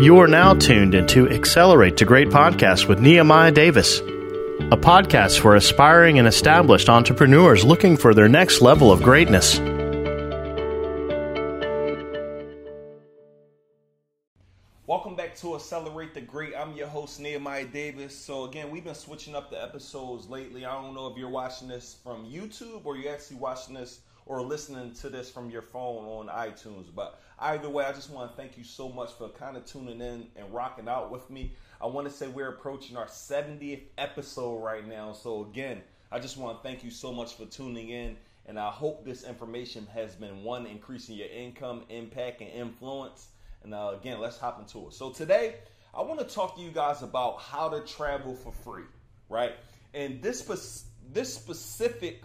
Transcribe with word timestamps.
You 0.00 0.20
are 0.20 0.26
now 0.26 0.54
tuned 0.54 0.94
into 0.94 1.28
Accelerate 1.28 1.98
to 1.98 2.06
Great 2.06 2.28
Podcast 2.28 2.88
with 2.88 3.00
Nehemiah 3.00 3.52
Davis, 3.52 3.98
a 3.98 4.78
podcast 4.78 5.40
for 5.40 5.56
aspiring 5.56 6.18
and 6.18 6.26
established 6.26 6.88
entrepreneurs 6.88 7.64
looking 7.64 7.98
for 7.98 8.14
their 8.14 8.26
next 8.26 8.62
level 8.62 8.90
of 8.90 9.02
greatness. 9.02 9.58
Welcome 14.86 15.16
back 15.16 15.36
to 15.36 15.56
Accelerate 15.56 16.14
the 16.14 16.22
Great. 16.22 16.54
I'm 16.56 16.72
your 16.72 16.88
host, 16.88 17.20
Nehemiah 17.20 17.66
Davis. 17.66 18.16
So, 18.16 18.44
again, 18.44 18.70
we've 18.70 18.84
been 18.84 18.94
switching 18.94 19.36
up 19.36 19.50
the 19.50 19.62
episodes 19.62 20.30
lately. 20.30 20.64
I 20.64 20.80
don't 20.80 20.94
know 20.94 21.08
if 21.08 21.18
you're 21.18 21.28
watching 21.28 21.68
this 21.68 21.98
from 22.02 22.24
YouTube 22.24 22.86
or 22.86 22.96
you're 22.96 23.12
actually 23.12 23.36
watching 23.36 23.74
this 23.74 24.00
or 24.30 24.40
listening 24.40 24.92
to 24.92 25.10
this 25.10 25.28
from 25.28 25.50
your 25.50 25.60
phone 25.60 26.04
on 26.04 26.28
iTunes. 26.28 26.86
But 26.94 27.20
either 27.40 27.68
way, 27.68 27.84
I 27.84 27.90
just 27.90 28.10
want 28.10 28.30
to 28.30 28.36
thank 28.36 28.56
you 28.56 28.62
so 28.62 28.88
much 28.88 29.12
for 29.14 29.28
kind 29.28 29.56
of 29.56 29.64
tuning 29.64 30.00
in 30.00 30.28
and 30.36 30.54
rocking 30.54 30.88
out 30.88 31.10
with 31.10 31.28
me. 31.30 31.52
I 31.80 31.88
want 31.88 32.06
to 32.06 32.12
say 32.14 32.28
we're 32.28 32.50
approaching 32.50 32.96
our 32.96 33.06
70th 33.06 33.82
episode 33.98 34.62
right 34.62 34.86
now. 34.86 35.14
So, 35.14 35.48
again, 35.50 35.82
I 36.12 36.20
just 36.20 36.36
want 36.36 36.56
to 36.56 36.62
thank 36.62 36.84
you 36.84 36.92
so 36.92 37.12
much 37.12 37.34
for 37.34 37.44
tuning 37.44 37.88
in. 37.88 38.16
And 38.46 38.56
I 38.56 38.70
hope 38.70 39.04
this 39.04 39.24
information 39.24 39.88
has 39.92 40.14
been 40.14 40.44
one, 40.44 40.64
increasing 40.64 41.16
your 41.16 41.28
income, 41.28 41.82
impact, 41.88 42.40
and 42.40 42.50
influence. 42.50 43.30
And 43.64 43.74
uh, 43.74 43.96
again, 44.00 44.20
let's 44.20 44.38
hop 44.38 44.60
into 44.60 44.86
it. 44.86 44.94
So, 44.94 45.10
today, 45.10 45.56
I 45.92 46.02
want 46.02 46.20
to 46.20 46.24
talk 46.24 46.54
to 46.54 46.62
you 46.62 46.70
guys 46.70 47.02
about 47.02 47.40
how 47.40 47.68
to 47.68 47.80
travel 47.80 48.36
for 48.36 48.52
free, 48.52 48.84
right? 49.28 49.54
And 49.92 50.22
this, 50.22 50.42
this 51.12 51.34
specific 51.34 52.22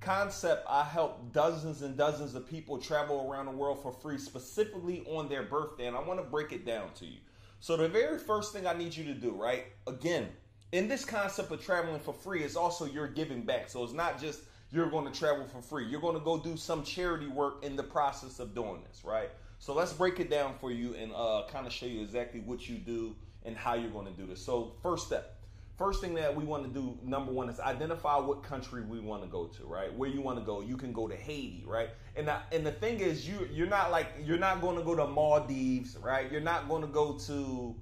concept, 0.00 0.66
I 0.68 0.84
help 0.84 1.32
dozens 1.32 1.82
and 1.82 1.96
dozens 1.96 2.34
of 2.34 2.48
people 2.48 2.78
travel 2.78 3.28
around 3.30 3.46
the 3.46 3.52
world 3.52 3.82
for 3.82 3.92
free, 3.92 4.18
specifically 4.18 5.04
on 5.06 5.28
their 5.28 5.42
birthday. 5.42 5.86
And 5.86 5.96
I 5.96 6.00
want 6.00 6.20
to 6.20 6.26
break 6.26 6.52
it 6.52 6.64
down 6.64 6.92
to 6.94 7.06
you. 7.06 7.18
So, 7.60 7.76
the 7.76 7.88
very 7.88 8.18
first 8.18 8.52
thing 8.52 8.66
I 8.66 8.72
need 8.72 8.96
you 8.96 9.04
to 9.04 9.14
do, 9.14 9.32
right? 9.32 9.66
Again, 9.86 10.28
in 10.72 10.88
this 10.88 11.04
concept 11.04 11.50
of 11.50 11.64
traveling 11.64 12.00
for 12.00 12.12
free, 12.14 12.44
is 12.44 12.56
also 12.56 12.84
you're 12.84 13.08
giving 13.08 13.42
back. 13.42 13.68
So, 13.68 13.82
it's 13.82 13.92
not 13.92 14.20
just 14.20 14.42
you're 14.70 14.90
going 14.90 15.10
to 15.10 15.18
travel 15.18 15.46
for 15.46 15.62
free, 15.62 15.86
you're 15.86 16.00
going 16.00 16.14
to 16.14 16.24
go 16.24 16.38
do 16.38 16.56
some 16.56 16.84
charity 16.84 17.26
work 17.26 17.64
in 17.64 17.74
the 17.74 17.82
process 17.82 18.38
of 18.38 18.54
doing 18.54 18.82
this, 18.86 19.02
right? 19.04 19.30
So, 19.58 19.74
let's 19.74 19.92
break 19.92 20.20
it 20.20 20.30
down 20.30 20.54
for 20.60 20.70
you 20.70 20.94
and 20.94 21.12
uh, 21.12 21.44
kind 21.50 21.66
of 21.66 21.72
show 21.72 21.86
you 21.86 22.00
exactly 22.00 22.40
what 22.40 22.68
you 22.68 22.76
do 22.76 23.16
and 23.44 23.56
how 23.56 23.74
you're 23.74 23.90
going 23.90 24.06
to 24.06 24.12
do 24.12 24.26
this. 24.26 24.44
So, 24.44 24.74
first 24.82 25.06
step 25.06 25.37
first 25.78 26.00
thing 26.00 26.12
that 26.14 26.34
we 26.34 26.44
want 26.44 26.64
to 26.64 26.68
do 26.68 26.98
number 27.04 27.32
one 27.32 27.48
is 27.48 27.60
identify 27.60 28.18
what 28.18 28.42
country 28.42 28.82
we 28.82 28.98
want 28.98 29.22
to 29.22 29.28
go 29.28 29.46
to 29.46 29.64
right 29.64 29.94
where 29.94 30.10
you 30.10 30.20
want 30.20 30.36
to 30.38 30.44
go 30.44 30.60
you 30.60 30.76
can 30.76 30.92
go 30.92 31.06
to 31.06 31.14
haiti 31.16 31.64
right 31.66 31.90
and 32.16 32.30
and 32.52 32.66
the 32.66 32.72
thing 32.72 32.98
is 32.98 33.26
you 33.26 33.48
you're 33.52 33.68
not 33.68 33.90
like 33.90 34.08
you're 34.24 34.38
not 34.38 34.60
going 34.60 34.76
to 34.76 34.82
go 34.82 34.94
to 34.94 35.06
maldives 35.06 35.96
right 35.98 36.30
you're 36.32 36.40
not 36.40 36.68
going 36.68 36.82
to 36.82 36.88
go 36.88 37.16
to 37.16 37.74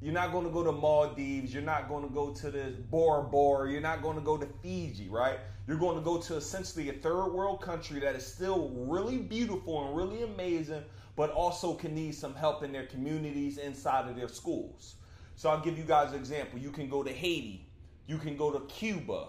you're 0.00 0.14
not 0.14 0.30
going 0.30 0.44
to 0.44 0.50
go 0.50 0.62
to 0.62 0.70
Maldives. 0.70 1.52
You're 1.52 1.62
not 1.62 1.88
going 1.88 2.06
to 2.06 2.14
go 2.14 2.30
to 2.30 2.50
the 2.50 2.72
Bora 2.88 3.24
Bora. 3.24 3.70
You're 3.70 3.80
not 3.80 4.00
going 4.00 4.16
to 4.16 4.22
go 4.22 4.36
to 4.36 4.46
Fiji, 4.62 5.08
right? 5.08 5.40
You're 5.66 5.76
going 5.76 5.96
to 5.96 6.02
go 6.02 6.18
to 6.18 6.36
essentially 6.36 6.88
a 6.88 6.92
third 6.92 7.26
world 7.26 7.60
country 7.60 7.98
that 8.00 8.14
is 8.14 8.24
still 8.24 8.70
really 8.74 9.18
beautiful 9.18 9.86
and 9.86 9.96
really 9.96 10.22
amazing, 10.22 10.84
but 11.16 11.30
also 11.30 11.74
can 11.74 11.96
need 11.96 12.14
some 12.14 12.34
help 12.34 12.62
in 12.62 12.70
their 12.70 12.86
communities 12.86 13.58
inside 13.58 14.08
of 14.08 14.14
their 14.14 14.28
schools. 14.28 14.94
So 15.38 15.48
I'll 15.50 15.60
give 15.60 15.78
you 15.78 15.84
guys 15.84 16.10
an 16.10 16.18
example. 16.18 16.58
You 16.58 16.72
can 16.72 16.88
go 16.88 17.04
to 17.04 17.12
Haiti. 17.12 17.64
You 18.08 18.18
can 18.18 18.36
go 18.36 18.50
to 18.50 18.58
Cuba. 18.66 19.28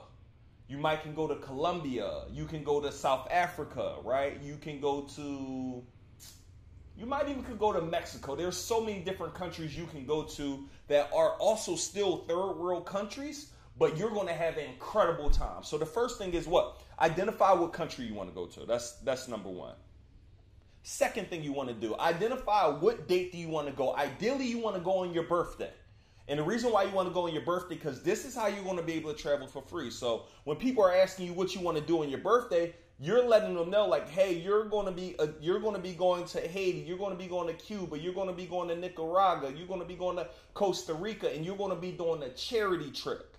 You 0.68 0.80
might 0.80 1.04
can 1.04 1.14
go 1.14 1.28
to 1.28 1.36
Colombia. 1.36 2.24
You 2.32 2.46
can 2.46 2.64
go 2.64 2.82
to 2.82 2.92
South 2.92 3.28
Africa, 3.30 3.98
right? 4.04 4.42
You 4.42 4.56
can 4.56 4.82
go 4.82 5.02
to 5.16 5.84
you 6.98 7.06
might 7.06 7.30
even 7.30 7.44
could 7.44 7.60
go 7.60 7.72
to 7.72 7.82
Mexico. 7.82 8.36
There's 8.36 8.58
so 8.58 8.82
many 8.82 9.02
different 9.02 9.36
countries 9.36 9.78
you 9.78 9.86
can 9.86 10.08
go 10.08 10.24
to 10.24 10.68
that 10.88 11.12
are 11.14 11.34
also 11.34 11.76
still 11.76 12.26
third 12.28 12.54
world 12.54 12.88
countries, 12.88 13.52
but 13.78 13.96
you're 13.96 14.10
going 14.10 14.28
to 14.28 14.34
have 14.34 14.58
an 14.58 14.66
incredible 14.66 15.30
time. 15.30 15.62
So 15.62 15.78
the 15.78 15.86
first 15.86 16.18
thing 16.18 16.34
is 16.34 16.48
what? 16.48 16.82
Identify 17.00 17.54
what 17.54 17.72
country 17.72 18.06
you 18.06 18.16
want 18.16 18.30
to 18.30 18.36
go 18.36 18.48
to. 18.48 18.66
That's 18.66 18.94
that's 19.04 19.28
number 19.28 19.50
1. 19.50 19.76
Second 20.82 21.30
thing 21.30 21.44
you 21.44 21.54
want 21.54 21.70
to 21.70 21.76
do, 21.76 21.96
identify 22.00 22.66
what 22.66 23.08
date 23.08 23.32
do 23.32 23.38
you 23.38 23.48
want 23.48 23.68
to 23.68 23.74
go. 23.74 23.96
Ideally, 23.96 24.48
you 24.48 24.58
want 24.58 24.76
to 24.76 24.82
go 24.82 24.98
on 25.04 25.14
your 25.14 25.26
birthday. 25.26 25.70
And 26.30 26.38
the 26.38 26.44
reason 26.44 26.72
why 26.72 26.84
you 26.84 26.92
want 26.92 27.08
to 27.08 27.14
go 27.14 27.26
on 27.28 27.34
your 27.34 27.42
birthday, 27.42 27.74
because 27.74 28.04
this 28.04 28.24
is 28.24 28.36
how 28.36 28.46
you're 28.48 28.64
going 28.64 28.78
to 28.78 28.84
be 28.84 28.94
able 28.94 29.12
to 29.12 29.20
travel 29.20 29.48
for 29.48 29.64
free. 29.64 29.90
So 29.90 30.26
when 30.44 30.58
people 30.58 30.84
are 30.84 30.94
asking 30.94 31.26
you 31.26 31.34
what 31.34 31.56
you 31.56 31.62
want 31.62 31.78
to 31.78 31.84
do 31.84 32.04
on 32.04 32.10
your 32.10 32.20
birthday, 32.20 32.76
you're 33.02 33.26
letting 33.26 33.56
them 33.56 33.72
know, 33.72 33.88
like, 33.88 34.08
hey, 34.10 34.36
you're 34.36 34.66
going 34.66 34.86
to 34.86 34.92
be 34.92 35.16
uh, 35.18 35.28
you're 35.42 35.60
going 35.60 35.74
to 35.74 35.82
be 35.82 35.94
going 35.94 36.26
to 36.26 36.42
Haiti, 36.42 36.80
you're 36.80 36.98
going 36.98 37.14
to 37.14 37.18
be 37.18 37.28
going 37.28 37.48
to 37.48 37.54
Cuba, 37.54 37.98
you're 37.98 38.14
going 38.14 38.28
to 38.28 38.34
be 38.34 38.46
going 38.46 38.68
to 38.68 38.76
Nicaragua, 38.76 39.52
you're 39.56 39.68
going 39.68 39.80
to 39.80 39.86
be 39.86 39.96
going 39.96 40.18
to 40.18 40.28
Costa 40.54 40.94
Rica, 40.94 41.34
and 41.34 41.46
you're 41.46 41.58
going 41.58 41.74
to 41.74 41.82
be 41.82 41.92
doing 41.92 42.22
a 42.24 42.30
charity 42.30 42.92
trip, 42.92 43.38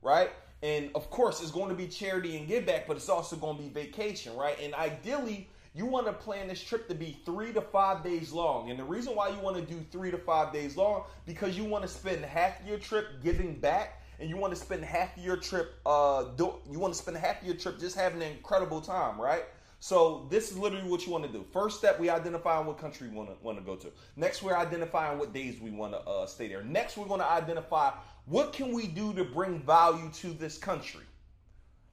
right? 0.00 0.30
And 0.62 0.90
of 0.94 1.10
course, 1.10 1.42
it's 1.42 1.50
going 1.50 1.70
to 1.70 1.74
be 1.74 1.88
charity 1.88 2.36
and 2.36 2.46
give 2.46 2.66
back, 2.66 2.86
but 2.86 2.96
it's 2.96 3.08
also 3.08 3.36
going 3.36 3.56
to 3.56 3.62
be 3.62 3.68
vacation, 3.68 4.36
right? 4.36 4.56
And 4.62 4.74
ideally, 4.74 5.48
you 5.74 5.86
want 5.86 6.06
to 6.06 6.12
plan 6.12 6.48
this 6.48 6.62
trip 6.62 6.88
to 6.88 6.94
be 6.94 7.20
three 7.24 7.52
to 7.52 7.60
five 7.60 8.02
days 8.02 8.32
long. 8.32 8.70
And 8.70 8.78
the 8.78 8.84
reason 8.84 9.14
why 9.14 9.28
you 9.28 9.38
want 9.38 9.56
to 9.56 9.62
do 9.62 9.84
three 9.92 10.10
to 10.10 10.18
five 10.18 10.52
days 10.52 10.76
long, 10.76 11.04
because 11.26 11.56
you 11.56 11.64
want 11.64 11.82
to 11.82 11.88
spend 11.88 12.24
half 12.24 12.54
your 12.66 12.78
trip 12.78 13.22
giving 13.22 13.54
back 13.54 14.02
and 14.18 14.28
you 14.28 14.36
want 14.36 14.52
to 14.52 14.58
spend 14.58 14.84
half 14.84 15.16
your 15.16 15.36
trip 15.36 15.74
uh 15.86 16.24
do, 16.36 16.54
you 16.70 16.78
want 16.78 16.92
to 16.92 16.98
spend 16.98 17.16
half 17.16 17.36
your 17.42 17.54
trip 17.54 17.78
just 17.78 17.96
having 17.96 18.20
an 18.20 18.32
incredible 18.32 18.80
time, 18.80 19.20
right? 19.20 19.44
So 19.82 20.26
this 20.28 20.50
is 20.50 20.58
literally 20.58 20.88
what 20.88 21.06
you 21.06 21.12
want 21.12 21.24
to 21.24 21.32
do. 21.32 21.42
First 21.52 21.78
step, 21.78 21.98
we 21.98 22.10
identify 22.10 22.58
what 22.58 22.76
country 22.76 23.08
we 23.08 23.16
want 23.16 23.30
to 23.30 23.36
want 23.42 23.56
to 23.56 23.64
go 23.64 23.76
to. 23.76 23.90
Next, 24.14 24.42
we're 24.42 24.56
identifying 24.56 25.18
what 25.18 25.32
days 25.32 25.58
we 25.58 25.70
want 25.70 25.94
to 25.94 26.00
uh, 26.00 26.26
stay 26.26 26.48
there. 26.48 26.62
Next, 26.62 26.98
we're 26.98 27.06
going 27.06 27.20
to 27.20 27.30
identify 27.30 27.92
what 28.26 28.52
can 28.52 28.72
we 28.72 28.86
do 28.86 29.14
to 29.14 29.24
bring 29.24 29.60
value 29.60 30.10
to 30.16 30.32
this 30.34 30.58
country. 30.58 31.04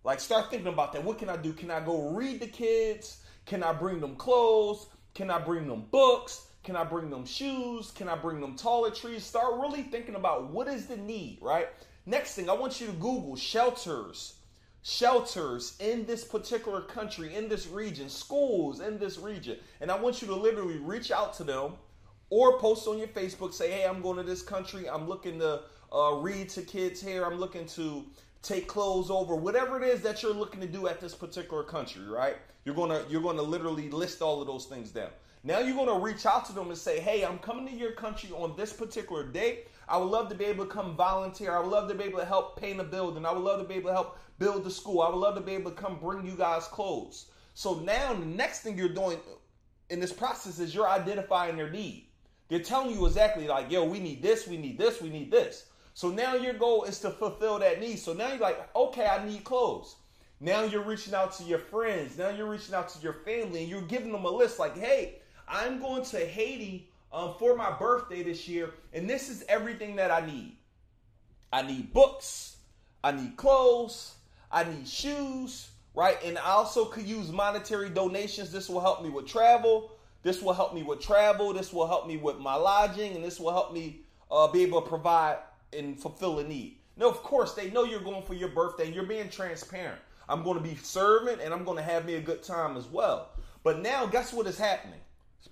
Like 0.03 0.19
start 0.19 0.49
thinking 0.49 0.67
about 0.67 0.91
that. 0.93 1.03
What 1.03 1.17
can 1.17 1.29
I 1.29 1.37
do? 1.37 1.53
Can 1.53 1.71
I 1.71 1.79
go 1.79 2.09
read 2.09 2.41
the 2.41 2.47
kids? 2.47 3.21
Can 3.47 3.63
I 3.63 3.73
bring 3.73 4.01
them 4.01 4.15
clothes? 4.17 4.87
Can 5.15 5.31
I 5.31 5.39
bring 5.39 5.67
them 5.67 5.85
books? 5.89 6.47
Can 6.63 6.75
I 6.75 6.83
bring 6.83 7.09
them 7.09 7.25
shoes? 7.25 7.91
Can 7.91 8.09
I 8.09 8.15
bring 8.15 8.41
them 8.41 8.57
toiletries? 8.57 9.21
Start 9.21 9.59
really 9.59 9.83
thinking 9.83 10.15
about 10.15 10.51
what 10.51 10.67
is 10.67 10.85
the 10.85 10.97
need, 10.97 11.39
right? 11.41 11.69
Next 12.05 12.35
thing, 12.35 12.49
I 12.49 12.53
want 12.53 12.81
you 12.81 12.87
to 12.87 12.93
Google 12.93 13.37
shelters, 13.37 14.35
shelters 14.83 15.77
in 15.79 16.05
this 16.05 16.25
particular 16.25 16.81
country, 16.81 17.35
in 17.35 17.47
this 17.47 17.67
region, 17.67 18.09
schools 18.09 18.81
in 18.81 18.99
this 18.99 19.17
region. 19.17 19.57
And 19.79 19.89
I 19.89 19.95
want 19.95 20.21
you 20.21 20.27
to 20.27 20.35
literally 20.35 20.77
reach 20.79 21.09
out 21.09 21.33
to 21.35 21.45
them 21.45 21.73
or 22.29 22.59
post 22.59 22.85
on 22.85 22.97
your 22.97 23.07
Facebook, 23.07 23.53
say, 23.53 23.71
hey, 23.71 23.85
I'm 23.85 24.01
going 24.01 24.17
to 24.17 24.23
this 24.23 24.41
country. 24.41 24.89
I'm 24.89 25.07
looking 25.07 25.39
to 25.39 25.61
uh, 25.93 26.15
read 26.15 26.49
to 26.49 26.63
kids 26.63 27.01
here. 27.01 27.25
I'm 27.25 27.39
looking 27.39 27.65
to 27.67 28.05
take 28.47 28.67
clothes 28.67 29.11
over, 29.11 29.35
whatever 29.35 29.81
it 29.81 29.87
is 29.87 30.01
that 30.01 30.23
you're 30.23 30.33
looking 30.33 30.61
to 30.61 30.67
do 30.67 30.87
at 30.87 31.01
this 31.01 31.13
particular 31.13 31.63
country, 31.63 32.05
right? 32.07 32.37
You're 32.63 32.75
gonna 32.75 33.03
you're 33.09 33.21
gonna 33.21 33.41
literally 33.41 33.89
list 33.89 34.21
all 34.21 34.41
of 34.41 34.47
those 34.47 34.65
things 34.65 34.91
down. 34.91 35.09
Now 35.43 35.59
you're 35.59 35.75
gonna 35.75 35.99
reach 35.99 36.25
out 36.25 36.45
to 36.45 36.53
them 36.53 36.67
and 36.67 36.77
say, 36.77 36.99
"Hey, 36.99 37.23
I'm 37.23 37.39
coming 37.39 37.67
to 37.67 37.73
your 37.73 37.91
country 37.91 38.31
on 38.31 38.55
this 38.55 38.73
particular 38.73 39.25
date. 39.25 39.67
I 39.87 39.97
would 39.97 40.09
love 40.09 40.29
to 40.29 40.35
be 40.35 40.45
able 40.45 40.65
to 40.65 40.71
come 40.71 40.95
volunteer. 40.95 41.55
I 41.55 41.59
would 41.59 41.71
love 41.71 41.87
to 41.89 41.95
be 41.95 42.05
able 42.05 42.19
to 42.19 42.25
help 42.25 42.59
paint 42.59 42.79
a 42.79 42.83
building. 42.83 43.25
I 43.25 43.31
would 43.31 43.43
love 43.43 43.61
to 43.61 43.67
be 43.67 43.75
able 43.75 43.89
to 43.89 43.93
help 43.93 44.17
build 44.39 44.63
the 44.63 44.71
school. 44.71 45.01
I 45.01 45.09
would 45.09 45.19
love 45.19 45.35
to 45.35 45.41
be 45.41 45.53
able 45.53 45.71
to 45.71 45.77
come 45.77 45.99
bring 45.99 46.25
you 46.25 46.35
guys 46.35 46.67
clothes." 46.67 47.27
So 47.53 47.75
now 47.75 48.13
the 48.13 48.25
next 48.25 48.61
thing 48.61 48.77
you're 48.77 48.89
doing 48.89 49.19
in 49.89 49.99
this 49.99 50.13
process 50.13 50.59
is 50.59 50.75
you're 50.75 50.89
identifying 50.89 51.55
their 51.55 51.69
need. 51.69 52.09
They're 52.49 52.59
telling 52.59 52.91
you 52.91 53.05
exactly 53.05 53.47
like, 53.47 53.71
"Yo, 53.71 53.83
we 53.83 53.99
need 53.99 54.21
this, 54.21 54.47
we 54.47 54.57
need 54.57 54.77
this, 54.77 55.01
we 55.01 55.09
need 55.09 55.31
this." 55.31 55.66
So 55.97 56.11
now 56.11 56.35
your 56.35 56.53
goal 56.53 56.83
is 56.83 56.99
to 56.99 57.09
fulfill 57.09 57.57
that 57.57 57.79
need. 57.79 57.97
So 57.97 58.13
now 58.13 58.27
you're 58.27 58.37
like, 58.37 58.69
"Okay, 58.75 59.07
I 59.07 59.25
need 59.25 59.43
clothes." 59.43 59.95
Now 60.39 60.61
you're 60.61 60.83
reaching 60.83 61.15
out 61.15 61.33
to 61.37 61.43
your 61.43 61.57
friends. 61.57 62.19
Now 62.19 62.29
you're 62.29 62.45
reaching 62.45 62.75
out 62.75 62.89
to 62.89 62.99
your 62.99 63.13
family 63.25 63.61
and 63.61 63.67
you're 63.67 63.81
giving 63.81 64.11
them 64.11 64.23
a 64.23 64.29
list 64.29 64.59
like, 64.59 64.77
hey, 64.77 65.15
I'm 65.47 65.79
going 65.79 66.05
to 66.05 66.19
Haiti 66.19 66.87
um, 67.11 67.33
for 67.39 67.55
my 67.55 67.71
birthday 67.71 68.21
this 68.21 68.47
year, 68.47 68.75
and 68.93 69.09
this 69.09 69.27
is 69.27 69.43
everything 69.49 69.95
that 69.95 70.11
I 70.11 70.23
need. 70.23 70.57
I 71.51 71.63
need 71.63 71.91
books, 71.91 72.57
I 73.03 73.11
need 73.11 73.35
clothes, 73.35 74.17
I 74.51 74.65
need 74.65 74.87
shoes, 74.87 75.67
right? 75.95 76.19
And 76.23 76.37
I 76.37 76.51
also 76.51 76.85
could 76.85 77.07
use 77.07 77.31
monetary 77.31 77.89
donations. 77.89 78.51
This 78.51 78.69
will 78.69 78.81
help 78.81 79.01
me 79.01 79.09
with 79.09 79.25
travel. 79.25 79.93
This 80.21 80.43
will 80.43 80.53
help 80.53 80.75
me 80.75 80.83
with 80.83 80.99
travel. 80.99 81.53
This 81.53 81.73
will 81.73 81.87
help 81.87 82.05
me 82.05 82.17
with 82.17 82.37
my 82.37 82.53
lodging, 82.53 83.15
and 83.15 83.25
this 83.25 83.39
will 83.39 83.51
help 83.51 83.73
me 83.73 84.01
uh, 84.29 84.47
be 84.51 84.61
able 84.61 84.83
to 84.83 84.87
provide 84.87 85.37
and 85.73 85.99
fulfill 85.99 86.39
a 86.39 86.43
need. 86.43 86.77
Now, 86.97 87.09
of 87.09 87.21
course, 87.23 87.53
they 87.53 87.69
know 87.69 87.83
you're 87.83 87.99
going 87.99 88.23
for 88.23 88.33
your 88.33 88.49
birthday, 88.49 88.85
and 88.85 88.95
you're 88.95 89.05
being 89.05 89.29
transparent. 89.29 90.01
I'm 90.29 90.43
going 90.43 90.57
to 90.57 90.63
be 90.63 90.75
serving 90.75 91.39
and 91.39 91.53
I'm 91.53 91.63
going 91.63 91.77
to 91.77 91.83
have 91.83 92.05
me 92.05 92.15
a 92.15 92.21
good 92.21 92.43
time 92.43 92.75
as 92.75 92.85
well. 92.87 93.29
But 93.63 93.81
now, 93.81 94.05
guess 94.05 94.33
what 94.33 94.47
is 94.47 94.57
happening? 94.57 94.99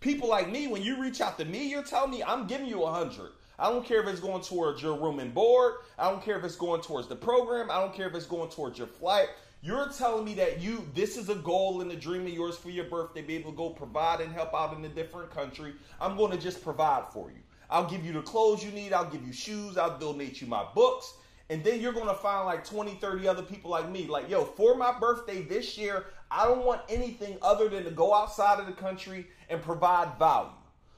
People 0.02 0.28
like 0.28 0.50
me, 0.50 0.68
when 0.68 0.82
you 0.82 1.02
reach 1.02 1.22
out 1.22 1.38
to 1.40 1.46
me, 1.46 1.70
you're 1.70 1.84
telling 1.84 2.12
me 2.12 2.22
I'm 2.22 2.48
giving 2.48 2.68
you 2.68 2.84
a 2.84 2.92
hundred. 2.92 3.32
I 3.58 3.70
don't 3.70 3.86
care 3.86 4.02
if 4.02 4.08
it's 4.08 4.20
going 4.20 4.42
towards 4.42 4.82
your 4.82 5.00
room 5.00 5.20
and 5.20 5.34
board. 5.34 5.76
I 5.98 6.10
don't 6.10 6.22
care 6.22 6.38
if 6.38 6.44
it's 6.44 6.58
going 6.58 6.82
towards 6.82 7.08
the 7.08 7.16
program. 7.16 7.72
I 7.72 7.80
don't 7.80 7.94
care 7.94 8.08
if 8.08 8.14
it's 8.14 8.26
going 8.26 8.50
towards 8.50 8.78
your 8.78 8.88
flight. 8.88 9.30
You're 9.62 9.90
telling 9.98 10.26
me 10.26 10.34
that 10.36 10.62
you 10.62 10.86
this 10.94 11.16
is 11.16 11.30
a 11.30 11.36
goal 11.36 11.82
and 11.82 11.92
a 11.92 11.96
dream 11.96 12.24
of 12.24 12.34
yours 12.34 12.58
for 12.58 12.70
your 12.70 12.86
birthday, 12.86 13.22
be 13.22 13.36
able 13.36 13.52
to 13.52 13.58
go 13.58 13.70
provide 13.70 14.20
and 14.20 14.32
help 14.34 14.54
out 14.54 14.78
in 14.78 14.84
a 14.84 14.90
different 14.90 15.32
country. 15.32 15.74
I'm 16.02 16.18
going 16.18 16.32
to 16.32 16.38
just 16.38 16.62
provide 16.62 17.06
for 17.14 17.32
you. 17.32 17.40
I'll 17.70 17.90
give 17.90 18.06
you 18.06 18.14
the 18.14 18.22
clothes 18.22 18.64
you 18.64 18.72
need. 18.72 18.94
I'll 18.94 19.10
give 19.10 19.26
you 19.26 19.34
shoes. 19.34 19.78
I'll 19.78 19.98
donate 19.98 20.42
you 20.42 20.48
my 20.48 20.66
books. 20.76 21.14
And 21.50 21.64
then 21.64 21.80
you're 21.80 21.94
going 21.94 22.08
to 22.08 22.16
find 22.16 22.46
like 22.46 22.66
20, 22.66 22.96
30 22.96 23.28
other 23.28 23.44
people 23.44 23.72
like 23.72 23.90
me. 23.90 24.08
Like, 24.08 24.30
yo, 24.30 24.44
for 24.44 24.76
my 24.76 24.98
birthday 24.98 25.44
this 25.44 25.78
year, 25.78 26.06
I 26.32 26.46
don't 26.46 26.66
want 26.66 26.82
anything 26.90 27.38
other 27.42 27.70
than 27.70 27.84
to 27.84 27.92
go 27.92 28.14
outside 28.14 28.60
of 28.60 28.66
the 28.66 28.74
country 28.74 29.28
and 29.50 29.62
provide 29.62 30.18
value. 30.18 30.50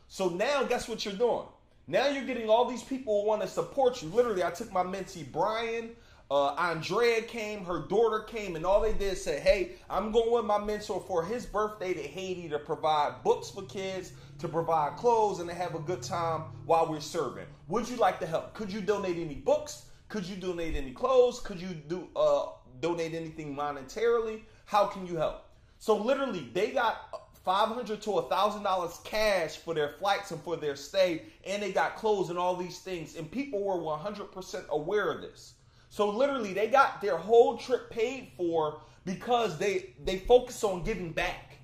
So 0.08 0.30
now, 0.30 0.64
guess 0.64 0.88
what 0.88 1.04
you're 1.04 1.14
doing? 1.16 1.46
Now 1.88 2.08
you're 2.08 2.26
getting 2.26 2.50
all 2.50 2.70
these 2.70 2.84
people 2.84 3.22
who 3.22 3.28
want 3.28 3.42
to 3.42 3.48
support 3.48 4.02
you. 4.02 4.10
Literally, 4.10 4.44
I 4.44 4.52
took 4.52 4.72
my 4.72 4.84
mentee, 4.84 5.30
Brian. 5.32 5.92
Uh, 6.30 6.54
Andrea 6.56 7.22
came, 7.22 7.64
her 7.64 7.80
daughter 7.88 8.20
came, 8.20 8.58
and 8.58 8.66
all 8.66 8.82
they 8.82 8.92
did 8.92 9.18
say, 9.18 9.40
Hey, 9.40 9.72
I'm 9.90 10.12
going 10.12 10.32
with 10.32 10.44
my 10.44 10.58
mentor 10.58 11.04
for 11.08 11.24
his 11.24 11.46
birthday 11.46 11.94
to 11.94 12.02
Haiti 12.02 12.50
to 12.50 12.60
provide 12.60 13.24
books 13.24 13.50
for 13.50 13.64
kids, 13.64 14.12
to 14.40 14.50
provide 14.50 14.98
clothes, 14.98 15.40
and 15.40 15.50
to 15.50 15.56
have 15.56 15.74
a 15.74 15.80
good 15.80 16.02
time 16.02 16.42
while 16.66 16.90
we're 16.90 17.00
serving. 17.00 17.46
Would 17.70 17.88
you 17.88 17.96
like 17.96 18.20
to 18.20 18.26
help? 18.26 18.54
Could 18.54 18.72
you 18.72 18.82
donate 18.82 19.18
any 19.18 19.36
books? 19.36 19.86
Could 20.10 20.26
you 20.26 20.36
donate 20.36 20.76
any 20.76 20.92
clothes? 20.92 21.40
Could 21.40 21.62
you 21.62 21.70
do 21.70 22.10
uh, 22.16 22.48
donate 22.82 23.14
anything 23.14 23.56
monetarily? 23.56 24.42
How 24.66 24.86
can 24.86 25.08
you 25.08 25.16
help? 25.16 25.46
So 25.80 25.96
literally, 25.96 26.50
they 26.54 26.72
got 26.72 27.30
five 27.46 27.70
hundred 27.70 28.02
to 28.02 28.22
thousand 28.30 28.64
dollars 28.64 29.00
cash 29.06 29.56
for 29.56 29.74
their 29.74 29.94
flights 30.00 30.32
and 30.32 30.42
for 30.42 30.58
their 30.58 30.76
stay, 30.76 31.22
and 31.46 31.64
they 31.64 31.72
got 31.72 31.96
clothes 31.96 32.30
and 32.30 32.38
all 32.38 32.58
these 32.58 32.80
things. 32.80 33.16
And 33.16 33.32
people 33.32 33.64
were 33.64 33.78
one 33.78 34.00
hundred 34.00 34.32
percent 34.34 34.66
aware 34.70 35.10
of 35.10 35.22
this. 35.22 35.54
So 35.90 36.10
literally, 36.10 36.54
they 36.54 36.68
got 36.68 37.02
their 37.02 37.18
whole 37.18 37.58
trip 37.58 37.90
paid 37.90 38.32
for 38.38 38.82
because 39.06 39.58
they 39.58 39.94
they 40.04 40.20
focus 40.20 40.64
on 40.64 40.84
giving 40.84 41.12
back. 41.12 41.58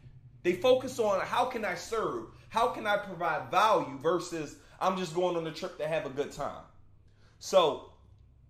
They 0.43 0.53
focus 0.53 0.99
on 0.99 1.21
how 1.21 1.45
can 1.45 1.63
I 1.63 1.75
serve, 1.75 2.25
how 2.49 2.67
can 2.67 2.85
I 2.85 2.97
provide 2.97 3.49
value 3.49 3.97
versus 4.01 4.57
I'm 4.79 4.97
just 4.97 5.15
going 5.15 5.37
on 5.37 5.43
the 5.45 5.51
trip 5.51 5.77
to 5.77 5.87
have 5.87 6.05
a 6.05 6.09
good 6.09 6.31
time. 6.31 6.63
So 7.39 7.91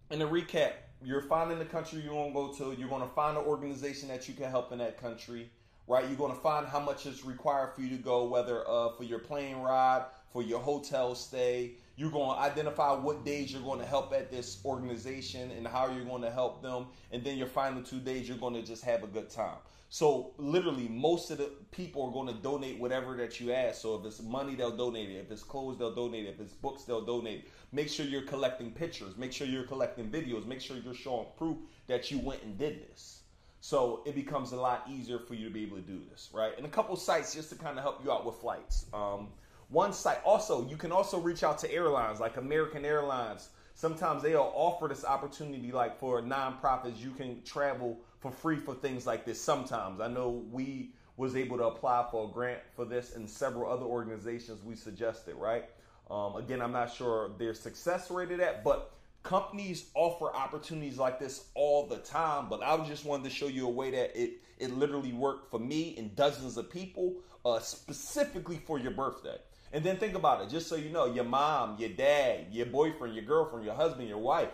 in 0.09 0.21
a 0.21 0.27
recap, 0.27 0.73
you're 1.03 1.21
finding 1.21 1.59
the 1.59 1.65
country 1.65 2.01
you 2.01 2.13
want 2.13 2.29
to 2.29 2.33
go 2.33 2.71
to. 2.73 2.79
You're 2.79 2.89
going 2.89 3.01
to 3.01 3.13
find 3.13 3.37
an 3.37 3.43
organization 3.43 4.07
that 4.09 4.27
you 4.27 4.33
can 4.33 4.49
help 4.49 4.71
in 4.71 4.79
that 4.79 4.99
country, 4.99 5.49
right? 5.87 6.05
You're 6.07 6.17
going 6.17 6.33
to 6.33 6.39
find 6.39 6.65
how 6.65 6.79
much 6.79 7.05
is 7.05 7.25
required 7.25 7.73
for 7.75 7.81
you 7.81 7.89
to 7.89 8.01
go, 8.01 8.23
whether 8.25 8.67
uh, 8.67 8.89
for 8.93 9.03
your 9.03 9.19
plane 9.19 9.57
ride, 9.57 10.05
for 10.31 10.41
your 10.41 10.59
hotel 10.59 11.13
stay. 11.13 11.73
You're 11.95 12.11
going 12.11 12.35
to 12.35 12.41
identify 12.41 12.91
what 12.93 13.23
days 13.23 13.51
you're 13.51 13.61
going 13.61 13.79
to 13.79 13.85
help 13.85 14.13
at 14.13 14.31
this 14.31 14.59
organization 14.65 15.51
and 15.51 15.67
how 15.67 15.91
you're 15.91 16.05
going 16.05 16.23
to 16.23 16.31
help 16.31 16.63
them. 16.63 16.87
And 17.11 17.23
then 17.23 17.37
your 17.37 17.47
final 17.47 17.83
two 17.83 17.99
days, 17.99 18.27
you're 18.27 18.37
going 18.37 18.55
to 18.55 18.63
just 18.63 18.83
have 18.83 19.03
a 19.03 19.07
good 19.07 19.29
time. 19.29 19.57
So 19.89 20.31
literally, 20.39 20.87
most 20.87 21.29
of 21.29 21.37
the 21.37 21.51
people 21.69 22.07
are 22.07 22.11
going 22.11 22.27
to 22.27 22.41
donate 22.41 22.79
whatever 22.79 23.15
that 23.17 23.39
you 23.39 23.53
ask. 23.53 23.79
So 23.79 23.93
if 23.95 24.05
it's 24.05 24.23
money, 24.23 24.55
they'll 24.55 24.75
donate 24.75 25.11
it. 25.11 25.17
If 25.17 25.31
it's 25.31 25.43
clothes, 25.43 25.77
they'll 25.77 25.93
donate 25.93 26.25
it. 26.25 26.29
If 26.29 26.39
it's 26.39 26.53
books, 26.53 26.83
they'll 26.83 27.05
donate 27.05 27.41
it. 27.41 27.51
Make 27.71 27.89
sure 27.89 28.03
you're 28.07 28.23
collecting 28.23 28.71
pictures. 28.71 29.15
Make 29.17 29.31
sure 29.31 29.45
you're 29.45 29.67
collecting 29.67 30.09
videos. 30.09 30.47
Make 30.47 30.61
sure 30.61 30.77
you're 30.77 30.95
showing 30.95 31.27
proof 31.37 31.57
that 31.85 32.09
you 32.09 32.17
went 32.17 32.41
and 32.41 32.57
did 32.57 32.81
this. 32.89 33.19
So 33.61 34.01
it 34.07 34.15
becomes 34.15 34.51
a 34.51 34.57
lot 34.57 34.85
easier 34.91 35.19
for 35.19 35.35
you 35.35 35.47
to 35.47 35.53
be 35.53 35.61
able 35.61 35.77
to 35.77 35.83
do 35.83 36.01
this, 36.09 36.29
right? 36.33 36.57
And 36.57 36.65
a 36.65 36.69
couple 36.69 36.95
sites 36.95 37.35
just 37.35 37.49
to 37.51 37.55
kind 37.55 37.77
of 37.77 37.83
help 37.83 38.03
you 38.03 38.11
out 38.11 38.25
with 38.25 38.35
flights. 38.35 38.87
Um, 38.93 39.27
one 39.73 39.91
site 39.91 40.19
also, 40.23 40.67
you 40.69 40.77
can 40.77 40.91
also 40.91 41.19
reach 41.19 41.43
out 41.43 41.57
to 41.59 41.73
airlines 41.73 42.19
like 42.19 42.37
American 42.37 42.85
Airlines. 42.85 43.49
Sometimes 43.73 44.21
they'll 44.21 44.53
offer 44.53 44.87
this 44.87 45.03
opportunity, 45.03 45.71
like 45.71 45.99
for 45.99 46.21
nonprofits, 46.21 47.01
you 47.01 47.09
can 47.09 47.41
travel 47.43 47.99
for 48.19 48.31
free 48.31 48.57
for 48.57 48.75
things 48.75 49.07
like 49.07 49.25
this 49.25 49.41
sometimes. 49.41 49.99
I 49.99 50.07
know 50.07 50.45
we 50.51 50.93
was 51.17 51.35
able 51.35 51.57
to 51.57 51.65
apply 51.65 52.05
for 52.11 52.29
a 52.29 52.31
grant 52.31 52.59
for 52.75 52.85
this 52.85 53.15
and 53.15 53.27
several 53.27 53.71
other 53.71 53.85
organizations 53.85 54.63
we 54.63 54.75
suggested, 54.75 55.33
right? 55.35 55.65
Um, 56.11 56.35
again, 56.35 56.61
I'm 56.61 56.71
not 56.71 56.93
sure 56.93 57.31
their 57.39 57.55
success 57.55 58.11
rate 58.11 58.31
of 58.31 58.37
that, 58.37 58.63
but 58.63 58.93
companies 59.23 59.89
offer 59.95 60.31
opportunities 60.35 60.99
like 60.99 61.19
this 61.19 61.45
all 61.55 61.87
the 61.87 61.97
time. 61.97 62.47
But 62.47 62.61
I 62.61 62.77
just 62.87 63.05
wanted 63.05 63.23
to 63.23 63.29
show 63.31 63.47
you 63.47 63.65
a 63.67 63.71
way 63.71 63.89
that 63.89 64.15
it 64.15 64.33
it 64.59 64.71
literally 64.77 65.13
worked 65.13 65.49
for 65.49 65.59
me 65.59 65.95
and 65.97 66.15
dozens 66.15 66.57
of 66.57 66.69
people, 66.69 67.15
uh, 67.43 67.59
specifically 67.59 68.61
for 68.67 68.77
your 68.77 68.91
birthday. 68.91 69.37
And 69.73 69.83
then 69.83 69.97
think 69.97 70.13
about 70.13 70.41
it, 70.41 70.49
just 70.49 70.69
so 70.69 70.75
you 70.75 70.89
know, 70.89 71.05
your 71.05 71.25
mom, 71.25 71.77
your 71.79 71.89
dad, 71.89 72.45
your 72.51 72.67
boyfriend, 72.67 73.15
your 73.15 73.25
girlfriend, 73.25 73.65
your 73.65 73.75
husband, 73.75 74.07
your 74.07 74.19
wife. 74.19 74.49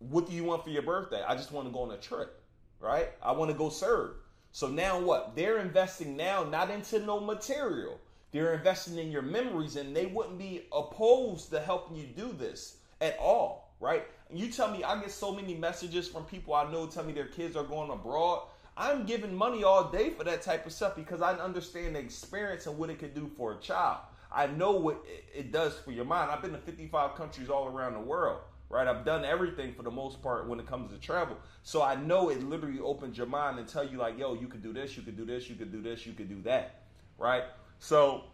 What 0.00 0.28
do 0.28 0.34
you 0.34 0.44
want 0.44 0.64
for 0.64 0.70
your 0.70 0.82
birthday? 0.82 1.22
I 1.26 1.36
just 1.36 1.52
want 1.52 1.68
to 1.68 1.72
go 1.72 1.82
on 1.82 1.92
a 1.92 1.96
trip 1.96 2.42
right? 2.80 3.08
I 3.22 3.32
want 3.32 3.50
to 3.50 3.56
go 3.56 3.68
serve. 3.68 4.12
So 4.52 4.68
now 4.68 5.00
what? 5.00 5.34
They're 5.36 5.58
investing 5.58 6.16
now 6.16 6.44
not 6.44 6.70
into 6.70 6.98
no 7.00 7.20
material. 7.20 7.98
They're 8.32 8.54
investing 8.54 8.98
in 8.98 9.10
your 9.10 9.22
memories 9.22 9.76
and 9.76 9.94
they 9.94 10.06
wouldn't 10.06 10.38
be 10.38 10.66
opposed 10.72 11.50
to 11.50 11.60
helping 11.60 11.96
you 11.96 12.06
do 12.06 12.32
this 12.32 12.78
at 13.00 13.16
all, 13.18 13.74
right? 13.80 14.04
You 14.32 14.50
tell 14.50 14.70
me 14.70 14.82
I 14.82 15.00
get 15.00 15.10
so 15.10 15.32
many 15.32 15.54
messages 15.54 16.08
from 16.08 16.24
people 16.24 16.54
I 16.54 16.70
know 16.70 16.86
tell 16.86 17.04
me 17.04 17.12
their 17.12 17.26
kids 17.26 17.56
are 17.56 17.64
going 17.64 17.90
abroad. 17.90 18.48
I'm 18.76 19.06
giving 19.06 19.34
money 19.34 19.64
all 19.64 19.90
day 19.90 20.10
for 20.10 20.24
that 20.24 20.42
type 20.42 20.66
of 20.66 20.72
stuff 20.72 20.96
because 20.96 21.22
I 21.22 21.32
understand 21.34 21.94
the 21.96 22.00
experience 22.00 22.66
and 22.66 22.76
what 22.76 22.90
it 22.90 22.98
could 22.98 23.14
do 23.14 23.30
for 23.36 23.52
a 23.52 23.56
child. 23.56 24.00
I 24.32 24.46
know 24.46 24.72
what 24.72 25.04
it 25.34 25.52
does 25.52 25.78
for 25.78 25.92
your 25.92 26.04
mind. 26.04 26.30
I've 26.30 26.42
been 26.42 26.52
to 26.52 26.58
55 26.58 27.14
countries 27.14 27.48
all 27.48 27.66
around 27.66 27.94
the 27.94 28.00
world 28.00 28.40
right? 28.68 28.86
I've 28.86 29.04
done 29.04 29.24
everything 29.24 29.72
for 29.72 29.82
the 29.82 29.90
most 29.90 30.22
part 30.22 30.48
when 30.48 30.58
it 30.58 30.66
comes 30.66 30.90
to 30.92 30.98
travel. 30.98 31.36
So 31.62 31.82
I 31.82 31.94
know 31.94 32.30
it 32.30 32.42
literally 32.42 32.80
opens 32.80 33.16
your 33.16 33.26
mind 33.26 33.58
and 33.58 33.68
tell 33.68 33.86
you 33.86 33.98
like, 33.98 34.18
yo, 34.18 34.34
you 34.34 34.48
could 34.48 34.62
do 34.62 34.72
this, 34.72 34.96
you 34.96 35.02
could 35.02 35.16
do 35.16 35.24
this, 35.24 35.48
you 35.48 35.54
could 35.54 35.70
do 35.70 35.82
this, 35.82 36.06
you 36.06 36.12
could 36.12 36.28
do 36.28 36.42
that, 36.42 36.82
right? 37.18 37.44
So 37.78 38.24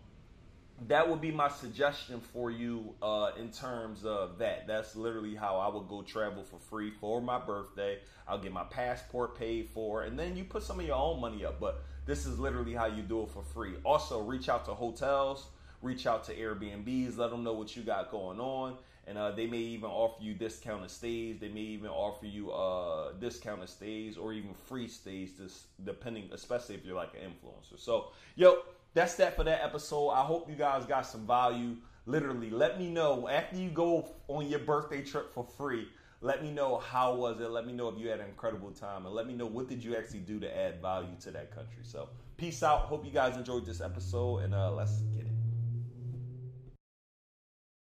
that 0.88 1.08
would 1.08 1.20
be 1.20 1.30
my 1.30 1.48
suggestion 1.48 2.20
for 2.32 2.50
you 2.50 2.94
uh, 3.02 3.32
in 3.38 3.50
terms 3.50 4.04
of 4.04 4.38
that. 4.38 4.66
That's 4.66 4.96
literally 4.96 5.34
how 5.34 5.56
I 5.56 5.68
would 5.68 5.88
go 5.88 6.02
travel 6.02 6.44
for 6.44 6.58
free 6.58 6.90
for 6.90 7.20
my 7.20 7.38
birthday. 7.38 7.98
I'll 8.26 8.38
get 8.38 8.52
my 8.52 8.64
passport 8.64 9.36
paid 9.38 9.68
for, 9.68 10.02
and 10.02 10.18
then 10.18 10.36
you 10.36 10.44
put 10.44 10.62
some 10.62 10.80
of 10.80 10.86
your 10.86 10.96
own 10.96 11.20
money 11.20 11.44
up. 11.44 11.60
But 11.60 11.82
this 12.06 12.24
is 12.26 12.38
literally 12.38 12.72
how 12.72 12.86
you 12.86 13.02
do 13.02 13.22
it 13.22 13.30
for 13.30 13.42
free. 13.42 13.74
Also, 13.84 14.22
reach 14.22 14.48
out 14.48 14.64
to 14.64 14.74
hotels, 14.74 15.48
reach 15.82 16.06
out 16.06 16.24
to 16.24 16.34
Airbnbs, 16.34 17.18
let 17.18 17.30
them 17.30 17.44
know 17.44 17.52
what 17.52 17.76
you 17.76 17.82
got 17.82 18.10
going 18.10 18.40
on 18.40 18.78
and 19.06 19.18
uh, 19.18 19.32
they 19.32 19.46
may 19.46 19.58
even 19.58 19.90
offer 19.90 20.22
you 20.22 20.34
discounted 20.34 20.90
stays. 20.90 21.38
They 21.40 21.48
may 21.48 21.60
even 21.60 21.90
offer 21.90 22.26
you 22.26 22.52
uh, 22.52 23.12
discounted 23.12 23.68
stays 23.68 24.16
or 24.16 24.32
even 24.32 24.54
free 24.54 24.86
stays, 24.86 25.32
just 25.38 25.84
depending, 25.84 26.28
especially 26.32 26.76
if 26.76 26.84
you're 26.84 26.96
like 26.96 27.12
an 27.14 27.30
influencer. 27.30 27.78
So, 27.78 28.10
yo, 28.36 28.58
that's 28.94 29.16
that 29.16 29.36
for 29.36 29.44
that 29.44 29.62
episode. 29.64 30.10
I 30.10 30.22
hope 30.22 30.48
you 30.48 30.54
guys 30.54 30.84
got 30.84 31.06
some 31.06 31.26
value. 31.26 31.76
Literally, 32.06 32.50
let 32.50 32.78
me 32.78 32.90
know 32.90 33.28
after 33.28 33.56
you 33.56 33.70
go 33.70 34.08
on 34.28 34.48
your 34.48 34.60
birthday 34.60 35.02
trip 35.02 35.32
for 35.34 35.44
free. 35.44 35.88
Let 36.20 36.44
me 36.44 36.52
know 36.52 36.78
how 36.78 37.16
was 37.16 37.40
it. 37.40 37.50
Let 37.50 37.66
me 37.66 37.72
know 37.72 37.88
if 37.88 37.98
you 37.98 38.08
had 38.08 38.20
an 38.20 38.28
incredible 38.28 38.70
time, 38.70 39.06
and 39.06 39.14
let 39.14 39.26
me 39.26 39.34
know 39.34 39.46
what 39.46 39.68
did 39.68 39.82
you 39.82 39.96
actually 39.96 40.20
do 40.20 40.38
to 40.38 40.56
add 40.56 40.80
value 40.80 41.16
to 41.22 41.32
that 41.32 41.52
country. 41.52 41.82
So, 41.82 42.08
peace 42.36 42.62
out. 42.62 42.82
Hope 42.82 43.04
you 43.04 43.10
guys 43.10 43.36
enjoyed 43.36 43.66
this 43.66 43.80
episode, 43.80 44.38
and 44.38 44.54
uh, 44.54 44.70
let's 44.70 45.00
get 45.00 45.22
it. 45.22 45.31